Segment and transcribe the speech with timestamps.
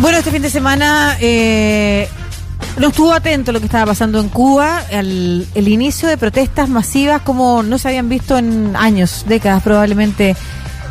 [0.00, 2.08] Bueno, este fin de semana eh,
[2.78, 6.68] no estuvo atento a lo que estaba pasando en Cuba, al el inicio de protestas
[6.68, 10.36] masivas como no se habían visto en años, décadas probablemente,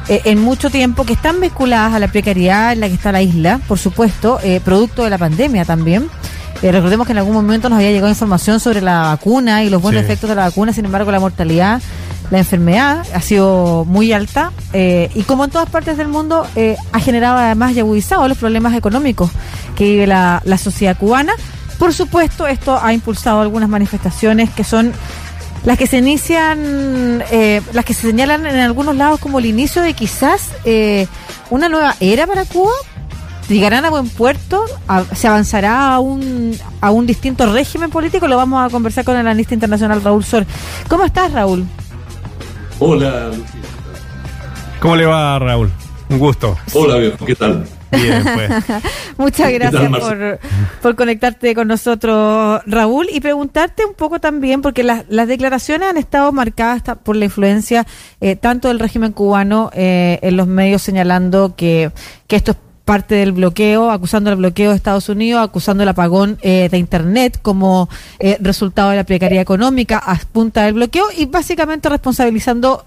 [0.08, 3.22] eh, en mucho tiempo, que están vinculadas a la precariedad en la que está la
[3.22, 6.10] isla, por supuesto, eh, producto de la pandemia también.
[6.62, 9.82] Eh, recordemos que en algún momento nos había llegado información sobre la vacuna y los
[9.82, 10.06] buenos Sí.
[10.06, 11.80] efectos de la vacuna, sin embargo la mortalidad,
[12.32, 16.76] la enfermedad ha sido muy alta eh, y como en todas partes del mundo eh,
[16.92, 19.30] ha generado además y agudizado los problemas económicos
[19.76, 21.34] que vive la, la sociedad cubana.
[21.78, 24.94] Por supuesto, esto ha impulsado algunas manifestaciones que son
[25.66, 29.82] las que se inician, eh, las que se señalan en algunos lados como el inicio
[29.82, 31.08] de quizás eh,
[31.50, 32.72] una nueva era para Cuba.
[33.50, 34.64] ¿Llegarán a buen puerto?
[34.88, 38.28] ¿A- ¿Se avanzará a un, a un distinto régimen político?
[38.28, 40.46] Lo vamos a conversar con el analista internacional Raúl Sor.
[40.88, 41.66] ¿Cómo estás, Raúl?
[42.80, 43.62] Hola, Lucía.
[44.80, 45.72] ¿Cómo le va, Raúl?
[46.10, 46.58] Un gusto.
[46.74, 47.66] Hola, viejo, ¿qué tal?
[47.92, 48.50] Bien, pues.
[49.18, 50.40] Muchas ¿Qué tal, gracias por,
[50.82, 55.98] por conectarte con nosotros, Raúl, y preguntarte un poco también, porque las, las declaraciones han
[55.98, 57.88] estado marcadas por la influencia
[58.20, 61.92] eh, tanto del régimen cubano eh, en los medios señalando que,
[62.28, 66.38] que esto es parte del bloqueo, acusando el bloqueo de Estados Unidos, acusando el apagón
[66.42, 71.26] eh, de Internet como eh, resultado de la precariedad económica a punta del bloqueo y
[71.26, 72.86] básicamente responsabilizando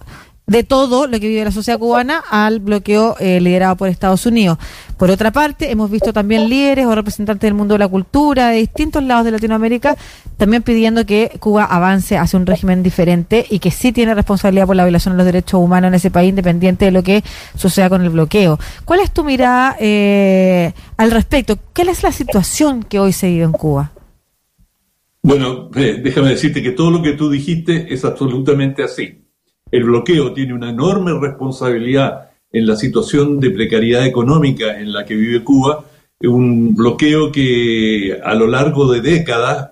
[0.49, 4.59] de todo lo que vive la sociedad cubana al bloqueo eh, liderado por Estados Unidos.
[4.97, 8.59] Por otra parte, hemos visto también líderes o representantes del mundo de la cultura de
[8.59, 9.97] distintos lados de Latinoamérica
[10.39, 14.77] también pidiendo que Cuba avance hacia un régimen diferente y que sí tiene responsabilidad por
[14.77, 17.23] la violación de los derechos humanos en ese país, independiente de lo que
[17.57, 18.59] suceda con el bloqueo.
[18.85, 21.59] ¿Cuál es tu mirada eh, al respecto?
[21.75, 23.93] ¿Cuál es la situación que hoy se vive en Cuba?
[25.23, 29.28] Bueno, eh, déjame decirte que todo lo que tú dijiste es absolutamente así.
[29.71, 35.15] El bloqueo tiene una enorme responsabilidad en la situación de precariedad económica en la que
[35.15, 35.85] vive Cuba,
[36.21, 39.71] un bloqueo que a lo largo de décadas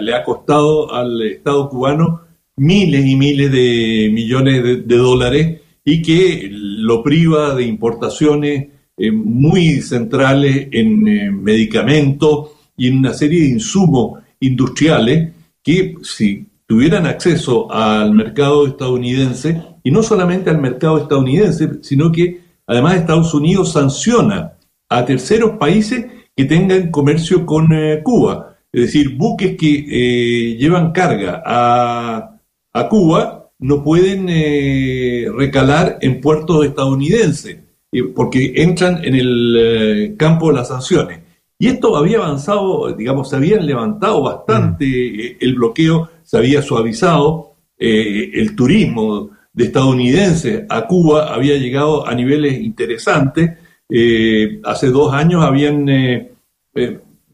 [0.00, 2.20] le ha costado al Estado cubano
[2.56, 9.10] miles y miles de millones de, de dólares y que lo priva de importaciones eh,
[9.12, 15.32] muy centrales en eh, medicamentos y en una serie de insumos industriales
[15.62, 22.42] que si tuvieran acceso al mercado estadounidense, y no solamente al mercado estadounidense, sino que
[22.66, 24.52] además Estados Unidos sanciona
[24.90, 26.04] a terceros países
[26.36, 28.58] que tengan comercio con eh, Cuba.
[28.70, 32.38] Es decir, buques que eh, llevan carga a,
[32.74, 37.58] a Cuba no pueden eh, recalar en puertos estadounidenses
[37.90, 41.20] eh, porque entran en el campo de las sanciones.
[41.60, 47.54] Y esto había avanzado, digamos, se habían levantado bastante eh, el bloqueo, se había suavizado,
[47.78, 53.52] eh, el turismo de estadounidenses a Cuba había llegado a niveles interesantes.
[53.88, 56.30] Eh, hace dos años habían eh,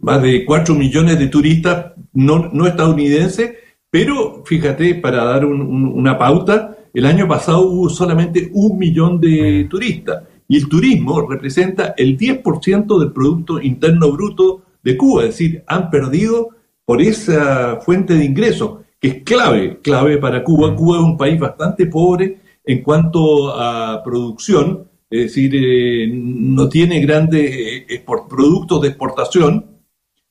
[0.00, 3.50] más de 4 millones de turistas no, no estadounidenses,
[3.90, 9.20] pero fíjate, para dar un- un- una pauta, el año pasado hubo solamente un millón
[9.20, 15.30] de turistas y el turismo representa el 10% del Producto Interno Bruto de Cuba, es
[15.30, 16.50] decir, han perdido
[16.84, 20.74] por esa fuente de ingresos, es clave, clave para Cuba.
[20.74, 27.00] Cuba es un país bastante pobre en cuanto a producción, es decir, eh, no tiene
[27.00, 27.50] grandes
[27.88, 29.66] eh, productos de exportación,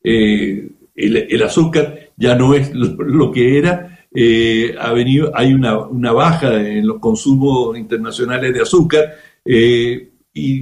[0.03, 5.53] eh, el, el azúcar ya no es lo, lo que era, eh, ha venido, hay
[5.53, 9.03] una, una baja en los consumos internacionales de azúcar
[9.45, 10.61] y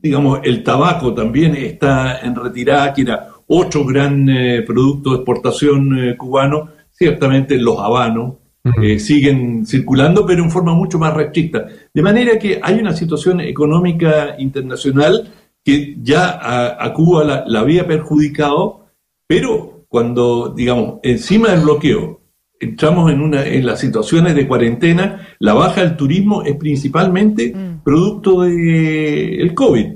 [0.00, 4.26] digamos el tabaco también está en retirada, que era otro gran
[4.66, 6.68] producto de exportación cubano,
[7.02, 8.34] ciertamente los habanos
[8.80, 11.66] eh, siguen circulando, pero en forma mucho más restricta.
[11.92, 15.32] De manera que hay una situación económica internacional
[15.64, 18.86] que ya a, a Cuba la, la había perjudicado,
[19.26, 22.20] pero cuando, digamos, encima del bloqueo
[22.60, 27.82] entramos en, una, en las situaciones de cuarentena, la baja del turismo es principalmente Mm.
[27.82, 29.86] producto del el COVID.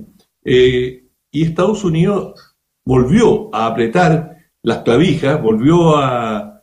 [0.44, 6.55] Eh, y Estados Unidos volvió a apretar las clavijas, volvió a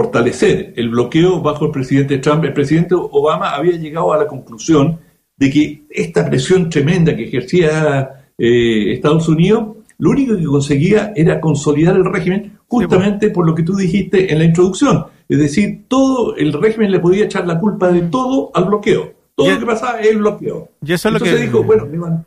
[0.00, 2.44] fortalecer el bloqueo bajo el presidente Trump.
[2.44, 4.98] El presidente Obama había llegado a la conclusión
[5.38, 11.40] de que esta presión tremenda que ejercía eh, Estados Unidos, lo único que conseguía era
[11.40, 15.06] consolidar el régimen, justamente por lo que tú dijiste en la introducción.
[15.30, 19.14] Es decir, todo el régimen le podía echar la culpa de todo al bloqueo.
[19.34, 20.68] Todo Y- lo que pasaba es el bloqueo.
[20.84, 22.24] y eso es lo Entonces que- dijo, bueno, me van-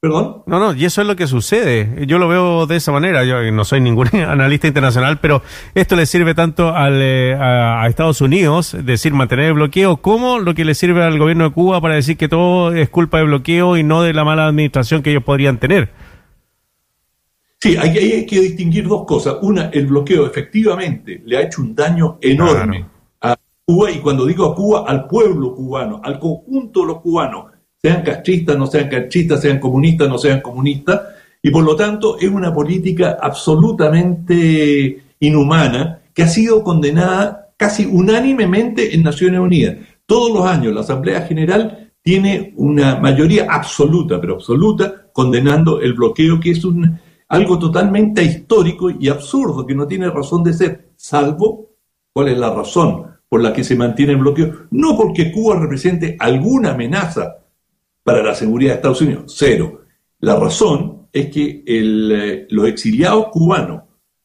[0.00, 0.42] perdón.
[0.46, 2.06] No, no, y eso es lo que sucede.
[2.06, 3.24] Yo lo veo de esa manera.
[3.24, 5.42] Yo no soy ningún analista internacional, pero
[5.74, 10.38] esto le sirve tanto al, eh, a, a Estados Unidos, decir mantener el bloqueo, como
[10.38, 13.26] lo que le sirve al gobierno de Cuba para decir que todo es culpa del
[13.26, 15.90] bloqueo y no de la mala administración que ellos podrían tener.
[17.60, 19.36] Sí, hay, hay, que distinguir dos cosas.
[19.42, 22.86] Una, el bloqueo efectivamente le ha hecho un daño enorme
[23.20, 27.46] a Cuba, y cuando digo a Cuba, al pueblo cubano, al conjunto de los cubanos,
[27.80, 31.00] sean castristas, no sean castristas, sean comunistas, no sean comunistas,
[31.42, 38.94] y por lo tanto es una política absolutamente inhumana que ha sido condenada casi unánimemente
[38.94, 39.76] en Naciones Unidas.
[40.06, 46.40] Todos los años la Asamblea General tiene una mayoría absoluta, pero absoluta, condenando el bloqueo,
[46.40, 46.98] que es un,
[47.28, 51.70] algo totalmente histórico y absurdo, que no tiene razón de ser, salvo
[52.12, 54.66] cuál es la razón por la que se mantiene el bloqueo.
[54.70, 57.36] No porque Cuba represente alguna amenaza
[58.08, 59.82] para la seguridad de Estados Unidos, cero.
[60.20, 63.82] La razón es que eh, los exiliados cubanos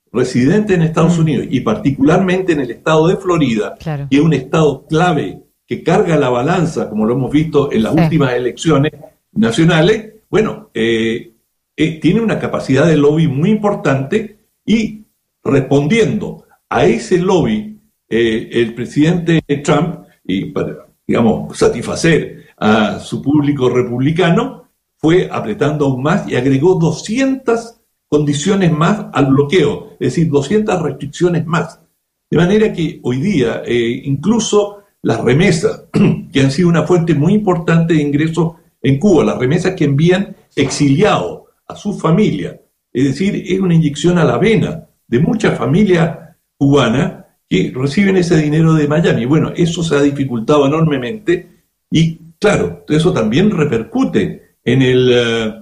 [0.10, 1.22] residentes en Estados mm.
[1.22, 3.76] Unidos y particularmente en el estado de Florida,
[4.10, 7.94] que es un estado clave que carga la balanza, como lo hemos visto en las
[7.94, 8.94] últimas elecciones
[9.34, 11.34] nacionales, bueno, eh,
[11.76, 15.08] eh, tiene una capacidad de lobby muy importante y
[15.44, 23.70] respondiendo a ese lobby, eh, el presidente Trump, y para, digamos, satisfacer a su público
[23.70, 30.82] republicano, fue apretando aún más y agregó 200 condiciones más al bloqueo, es decir, 200
[30.82, 31.82] restricciones más.
[32.30, 35.86] De manera que hoy día incluso las remesas,
[36.32, 40.36] que han sido una fuente muy importante de ingresos en Cuba, las remesas que envían
[40.56, 42.60] exiliados a su familia.
[42.92, 46.18] Es decir, es una inyección a la vena de muchas familias
[46.58, 49.26] cubanas que reciben ese dinero de Miami.
[49.26, 55.54] Bueno, eso se ha dificultado enormemente y claro, eso también repercute en, el, eh,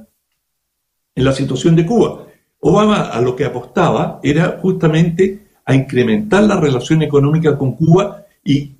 [1.14, 2.26] en la situación de Cuba.
[2.60, 8.72] Obama a lo que apostaba era justamente a incrementar la relación económica con Cuba y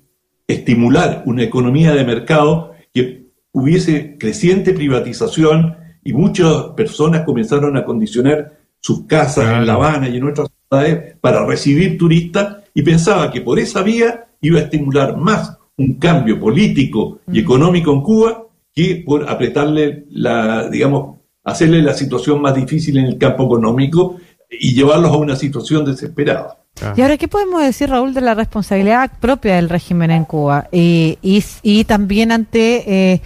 [0.48, 8.58] estimular una economía de mercado que hubiese creciente privatización y muchas personas comenzaron a condicionar
[8.80, 13.42] sus casas en La Habana y en otras ciudades para recibir turistas y pensaba que
[13.42, 17.42] por esa vía iba a estimular más un cambio político y mm.
[17.42, 23.18] económico en Cuba que por apretarle la, digamos, hacerle la situación más difícil en el
[23.18, 24.16] campo económico
[24.50, 26.58] y llevarlos a una situación desesperada.
[26.96, 30.68] Y ahora, ¿qué podemos decir, Raúl, de la responsabilidad propia del régimen en Cuba?
[30.72, 31.18] y,
[31.62, 33.20] y, también ante, eh,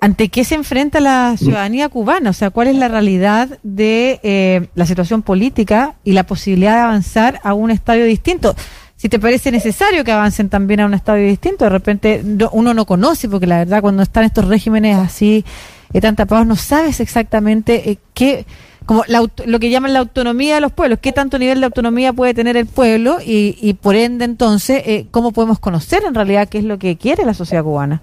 [0.00, 4.68] ante qué se enfrenta la ciudadanía cubana, o sea, cuál es la realidad de eh,
[4.74, 8.54] la situación política y la posibilidad de avanzar a un estadio distinto.
[9.02, 12.22] Si te parece necesario que avancen también a un estadio distinto, de repente
[12.52, 15.44] uno no conoce, porque la verdad cuando están estos regímenes así
[15.92, 18.46] eh, tan tapados, no sabes exactamente qué
[18.86, 22.32] como lo que llaman la autonomía de los pueblos, qué tanto nivel de autonomía puede
[22.32, 26.64] tener el pueblo y, por ende entonces eh, cómo podemos conocer en realidad qué es
[26.64, 28.00] lo que quiere la sociedad cubana.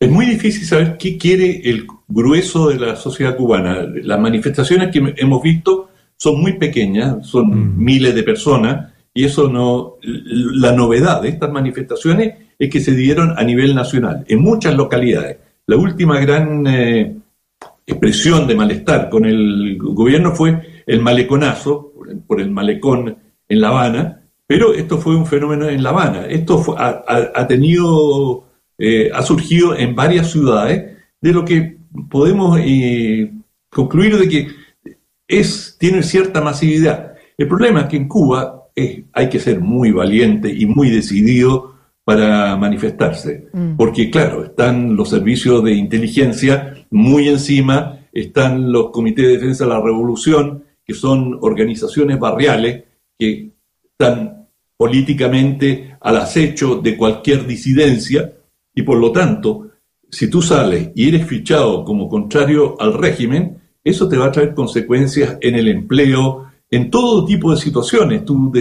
[0.00, 3.86] Es muy difícil saber qué quiere el grueso de la sociedad cubana.
[4.02, 7.78] Las manifestaciones que hemos visto son muy pequeñas, son mm.
[7.78, 9.96] miles de personas, y eso no.
[10.00, 15.38] La novedad de estas manifestaciones es que se dieron a nivel nacional, en muchas localidades.
[15.66, 17.16] La última gran eh,
[17.84, 21.94] expresión de malestar con el gobierno fue el maleconazo,
[22.28, 23.16] por el malecón
[23.48, 26.26] en La Habana, pero esto fue un fenómeno en La Habana.
[26.26, 28.44] Esto ha, tenido,
[28.78, 31.76] eh, ha surgido en varias ciudades, de lo que
[32.08, 33.32] podemos eh,
[33.68, 34.46] concluir de que
[35.26, 37.14] es, tiene cierta masividad.
[37.36, 38.57] El problema es que en Cuba
[39.12, 43.76] hay que ser muy valiente y muy decidido para manifestarse, mm.
[43.76, 49.70] porque claro, están los servicios de inteligencia muy encima, están los comités de defensa de
[49.70, 52.84] la revolución, que son organizaciones barriales
[53.18, 53.50] que
[53.84, 58.32] están políticamente al acecho de cualquier disidencia
[58.74, 59.72] y por lo tanto,
[60.08, 64.54] si tú sales y eres fichado como contrario al régimen, eso te va a traer
[64.54, 68.24] consecuencias en el empleo, en todo tipo de situaciones.
[68.24, 68.52] Tú,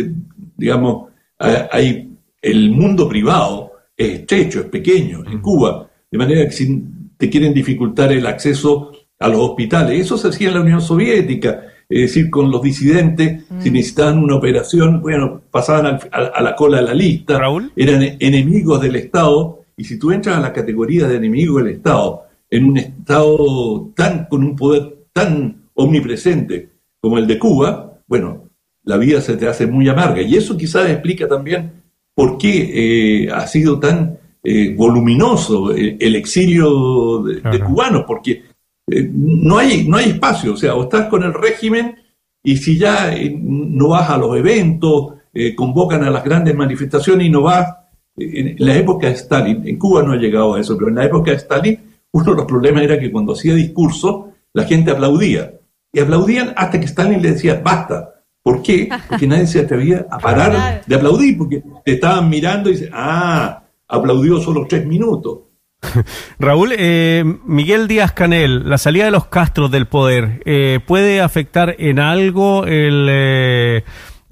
[0.56, 2.08] digamos, hay
[2.42, 6.84] el mundo privado es estrecho, es pequeño en Cuba, de manera que si
[7.18, 11.64] te quieren dificultar el acceso a los hospitales, eso se hacía en la Unión Soviética,
[11.90, 13.62] es decir, con los disidentes, mm.
[13.62, 17.42] si necesitaban una operación, bueno, pasaban a, la cola de la lista,
[17.76, 22.26] eran enemigos del Estado, y si tú entras a la categoría de enemigo del Estado,
[22.50, 28.50] en un Estado tan con un poder tan omnipresente como el de Cuba, bueno,
[28.84, 30.22] la vida se te hace muy amarga.
[30.22, 31.84] Y eso quizás explica también
[32.16, 38.44] por qué eh, ha sido tan eh, voluminoso el, exilio de, cubanos, porque
[38.90, 41.96] eh, no, hay, no hay espacio, o sea, o estás con el régimen
[42.42, 45.14] y si ya no vas a los eventos,
[45.56, 47.68] convocan a las grandes manifestaciones y no vas,
[48.16, 51.06] en la época de Stalin, en Cuba no ha llegado a eso, pero en la
[51.06, 51.80] época de Stalin,
[52.14, 55.54] uno de los problemas era que cuando hacía discurso, la gente aplaudía.
[55.98, 58.14] Y aplaudían hasta que Stalin le decía, basta.
[58.44, 58.88] ¿Por qué?
[59.10, 63.64] Porque nadie se atrevía a parar de aplaudir, porque te estaban mirando y dicen, ah,
[63.88, 65.40] aplaudió solo tres minutos.
[66.40, 71.76] Raúl, eh, Miguel Díaz Canel, la salida de los Castros del poder, eh, ¿puede afectar
[71.80, 73.84] en algo el, eh,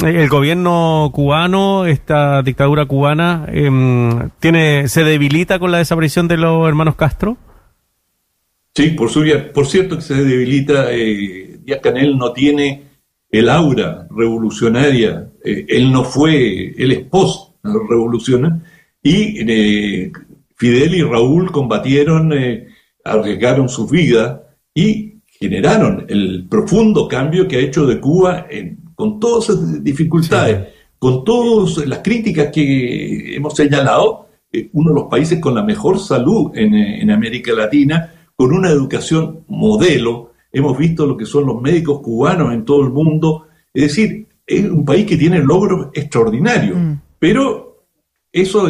[0.06, 3.48] el gobierno cubano, esta dictadura cubana?
[3.48, 7.38] Em, tiene ¿Se debilita con la desaparición de los hermanos Castro?
[8.76, 10.92] Sí, por, su, por cierto que se debilita.
[11.66, 12.84] Díaz Canel no tiene
[13.30, 18.64] el aura revolucionaria, él no fue, el esposo revoluciona
[19.02, 19.44] y
[20.56, 22.68] Fidel y Raúl combatieron, eh,
[23.04, 24.40] arriesgaron sus vidas
[24.74, 28.48] y generaron el profundo cambio que ha hecho de Cuba
[28.96, 35.10] con todas esas dificultades, con todas las críticas que hemos señalado, eh, uno de los
[35.10, 40.32] países con la mejor salud en, eh, en América Latina, con una educación modelo.
[40.56, 43.48] Hemos visto lo que son los médicos cubanos en todo el mundo.
[43.74, 46.94] Es decir, es un país que tiene logros extraordinarios, mm.
[47.20, 47.84] pero
[48.32, 48.70] eso...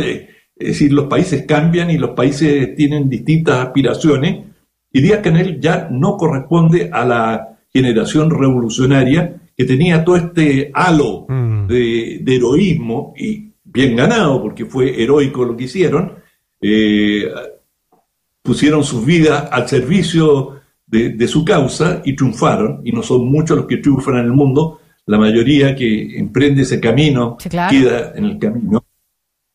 [0.57, 4.45] Es decir, los países cambian y los países tienen distintas aspiraciones
[4.95, 11.25] y Díaz Canel ya no corresponde a la generación revolucionaria que tenía todo este halo
[11.27, 11.67] mm.
[11.67, 16.13] de, heroísmo y bien ganado porque fue heroico lo que hicieron,
[16.61, 17.29] eh,
[18.41, 20.54] pusieron sus vidas al servicio
[20.95, 24.79] de, su causa y triunfaron y no son muchos los que triunfan en el mundo,
[25.05, 28.83] la mayoría que emprende ese camino queda en el camino.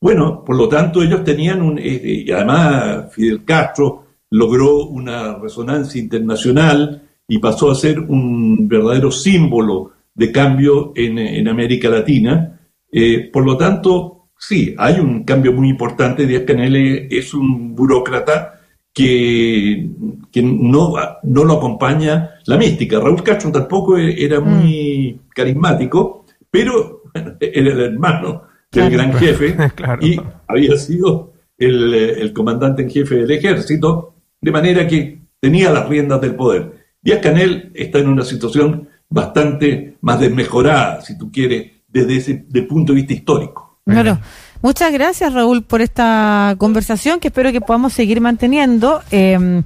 [0.00, 5.36] Bueno, por lo tanto ellos tenían un, eh, eh, y además Fidel Castro logró una
[5.38, 12.60] resonancia internacional y pasó a ser un verdadero símbolo de cambio en, América Latina.
[12.90, 16.26] Eh, por lo tanto, sí, hay un cambio muy importante.
[16.26, 18.59] Díaz Canel es un burócrata
[18.92, 19.88] que,
[20.30, 22.98] que no, no lo acompaña la mística.
[22.98, 25.28] Raúl Castro tampoco era muy mm.
[25.30, 29.56] carismático, pero era el hermano del gran jefe
[30.00, 35.88] y había sido el, el, comandante en jefe del ejército, de manera que tenía las
[35.88, 36.72] riendas del poder.
[37.02, 42.92] Díaz Canel está en una situación bastante más desmejorada, si tú quieres, desde ese punto
[42.92, 43.69] de vista histórico.
[43.90, 44.18] Claro.
[44.62, 49.00] Muchas gracias, Raúl, por esta conversación que espero que podamos seguir manteniendo.
[49.10, 49.62] Eh,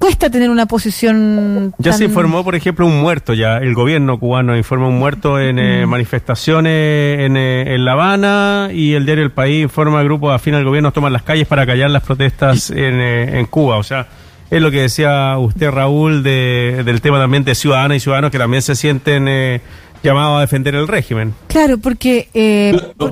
[0.00, 1.74] cuesta tener una posición.
[1.78, 3.58] Ya se informó, por ejemplo, un muerto ya.
[3.58, 9.04] El gobierno cubano informa un muerto en eh, manifestaciones eh, en, La Habana y el
[9.04, 12.02] diario El País informa a grupos afín al gobierno toman las calles para callar las
[12.02, 13.76] protestas en, eh, en Cuba.
[13.76, 14.08] O sea,
[14.50, 18.38] es lo que decía usted, Raúl, de, del tema también de ciudadanas y ciudadanos que
[18.38, 19.60] también se sienten
[20.02, 21.34] llamados a defender el régimen.
[21.48, 22.28] Claro, porque.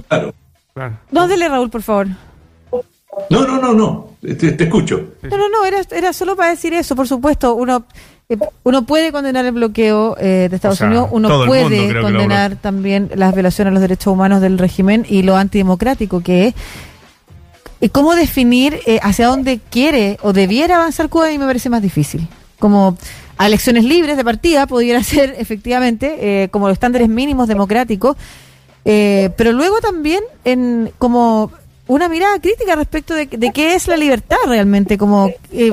[0.08, 0.94] claro.
[1.10, 2.08] No, dele, Raúl, por favor.
[3.30, 5.14] No, no, no, no, te, escucho.
[5.22, 7.84] No, no, no, era, era solo para decir eso, por supuesto, uno
[8.30, 13.32] eh, uno puede condenar el bloqueo eh, de Estados Unidos, uno puede condenar también las
[13.32, 16.54] violaciones a los derechos humanos del régimen y lo antidemocrático que es.
[17.80, 21.28] ¿Y cómo definir eh, hacia dónde quiere o debiera avanzar Cuba?
[21.28, 22.28] A mí me parece más difícil.
[22.58, 22.98] Como
[23.38, 28.16] a elecciones libres de partida pudiera ser efectivamente como los estándares mínimos democráticos,
[28.84, 31.52] pero luego también en como
[31.88, 35.30] una mirada crítica respecto de, qué es la libertad realmente, como...
[35.50, 35.72] Eh,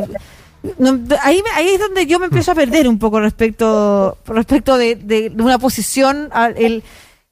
[1.22, 5.31] ahí, ahí es donde yo me empiezo a perder un poco respecto respecto de, de
[5.38, 6.84] una posición el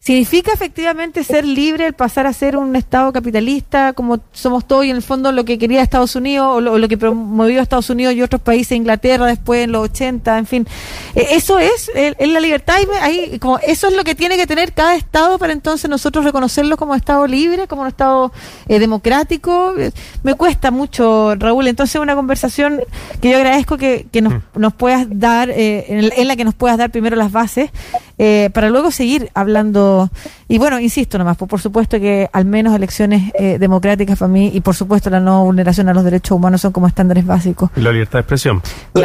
[0.03, 4.89] ¿Significa efectivamente ser libre el pasar a ser un Estado capitalista como somos todos y
[4.89, 8.21] en el fondo lo que quería Estados Unidos o lo, que promovió Estados Unidos y
[8.21, 10.67] otros países, Inglaterra después en los 80, en fin?
[11.15, 14.45] E, eso es, es la libertad y ahí, como eso es lo que tiene que
[14.45, 18.33] tener cada Estado para entonces nosotros reconocerlo como Estado libre, como un Estado
[18.67, 19.73] eh, democrático.
[20.21, 21.69] Me cuesta mucho, Raúl.
[21.69, 22.81] Entonces una conversación
[23.21, 24.41] que yo agradezco que, que nos, mm.
[24.55, 27.71] nos puedas dar, eh, en, la que nos puedas dar primero las bases
[28.17, 30.09] eh, para luego seguir hablando.
[30.47, 34.61] Y bueno, insisto nomás, por, supuesto que al menos elecciones eh, democráticas para mí y
[34.61, 37.69] por supuesto la no vulneración a los derechos humanos son como estándares básicos.
[37.75, 38.61] Y la libertad de expresión.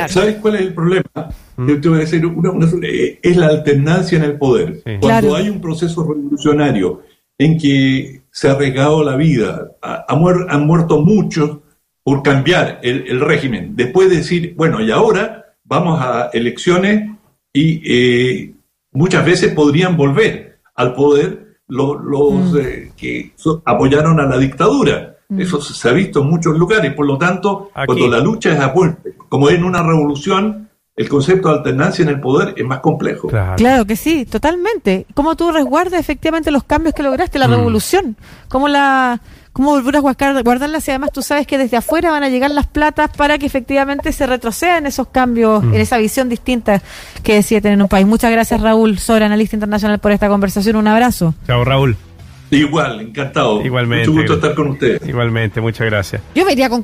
[0.09, 1.05] ¿Sabes cuál es el problema?
[1.57, 1.69] Mm.
[1.69, 2.23] Yo te voy a decir,
[2.83, 4.83] eh, es la alternancia en el poder.
[5.01, 7.03] Cuando hay un proceso revolucionario
[7.39, 11.59] en que se ha arriesgado la vida, ha, han muerto muchos
[12.03, 17.11] por cambiar el, el régimen, después de decir, bueno, y ahora vamos a elecciones
[17.53, 18.55] y eh,
[18.99, 22.57] muchas veces podrían volver al poder los, mm.
[22.59, 23.33] eh, que
[23.65, 25.17] apoyaron a la dictadura.
[25.29, 25.41] Mm.
[25.41, 26.93] Eso se ha visto en muchos lugares.
[26.95, 31.49] Por lo tanto, cuando la lucha es a muerte, como en una revolución, el concepto
[31.49, 33.29] de alternancia en el poder es más complejo.
[33.29, 35.07] Claro, que sí, totalmente.
[35.15, 37.53] ¿Cómo tú resguardas efectivamente los cambios que lograste, la mm.
[37.53, 38.17] revolución?
[38.49, 39.21] ¿Cómo la
[39.59, 42.67] cómo burbujas guardar- guardarlas y además tú sabes que desde afuera van a llegar las
[42.67, 45.75] platas para que efectivamente se retrocedan esos cambios, Mm.
[45.75, 46.81] en esa visión distinta
[47.23, 48.07] que decide tener un país.
[48.07, 50.77] Muchas gracias Raúl, sobre analista internacional, por esta conversación.
[50.77, 51.35] Un abrazo.
[51.47, 51.97] Chao, Raúl.
[52.51, 53.61] Igual, encantado.
[53.63, 54.09] Igualmente.
[54.09, 55.07] Mucho gusto estar con ustedes.
[55.07, 56.23] Igualmente, muchas gracias.
[56.35, 56.77] Yo me iría con